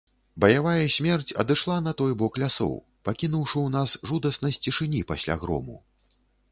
Баявая 0.43 0.85
смерць 0.95 1.35
адышла 1.43 1.75
на 1.87 1.93
той 2.01 2.11
бок 2.23 2.41
лясоў, 2.45 2.73
пакінуўшы 3.11 3.57
ў 3.67 3.77
нас 3.77 3.95
жудаснасць 4.13 4.61
цішыні 4.67 5.09
пасля 5.15 5.33
грому. 5.45 5.81